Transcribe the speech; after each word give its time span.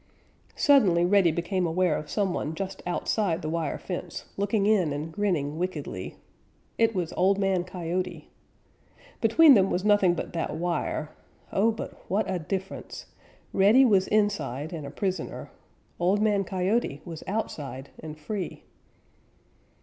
Suddenly 0.55 1.05
Reddy 1.05 1.31
became 1.31 1.67
aware 1.67 1.95
of 1.95 2.09
some 2.09 2.33
one 2.33 2.55
just 2.55 2.81
outside 2.87 3.43
the 3.43 3.49
wire 3.51 3.77
fence, 3.77 4.25
looking 4.35 4.65
in 4.65 4.91
and 4.91 5.13
grinning 5.13 5.59
wickedly. 5.59 6.15
It 6.79 6.95
was 6.95 7.13
Old 7.13 7.37
Man 7.37 7.63
Coyote. 7.63 8.27
Between 9.21 9.53
them 9.53 9.69
was 9.69 9.85
nothing 9.85 10.15
but 10.15 10.33
that 10.33 10.55
wire, 10.55 11.11
but, 11.51 11.53
oh, 11.53 11.87
what 12.07 12.25
a 12.27 12.39
difference! 12.39 13.05
Reddy 13.53 13.85
was 13.85 14.07
inside 14.07 14.73
and 14.73 14.87
a 14.87 14.89
prisoner. 14.89 15.51
Old 15.99 16.19
Man 16.19 16.45
Coyote 16.45 17.01
was 17.05 17.23
outside 17.27 17.91
and 17.99 18.17
free. 18.17 18.63